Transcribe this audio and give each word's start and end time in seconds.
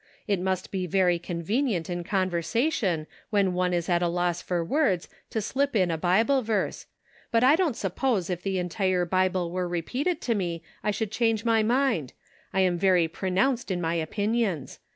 It 0.27 0.39
must 0.39 0.71
be 0.71 0.87
very 0.87 1.19
convenient 1.19 1.87
in 1.87 2.03
conversation, 2.03 3.05
when 3.29 3.53
one 3.53 3.71
is 3.71 3.87
at 3.87 4.01
a 4.01 4.07
loss 4.07 4.41
for 4.41 4.65
words, 4.65 5.07
to 5.29 5.41
slip 5.43 5.75
in 5.75 5.91
a 5.91 5.95
Bible 5.99 6.41
verse. 6.41 6.87
But 7.31 7.43
I 7.43 7.55
don't 7.55 7.77
suppose 7.77 8.27
if 8.27 8.41
the 8.41 8.57
entire 8.57 9.05
Bible 9.05 9.51
were 9.51 9.67
repeated 9.67 10.19
to 10.21 10.33
me 10.33 10.57
J 10.57 10.63
I 10.85 10.89
should 10.89 11.11
change 11.11 11.45
my 11.45 11.61
mind; 11.61 12.13
I 12.51 12.61
am 12.61 12.79
very 12.79 13.07
pronounced 13.07 13.69
in 13.69 13.79
my 13.79 13.93
opinions. 13.93 14.79